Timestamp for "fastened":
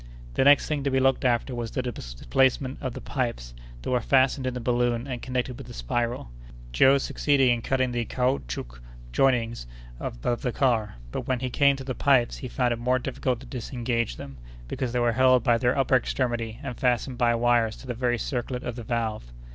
4.01-4.47, 16.79-17.19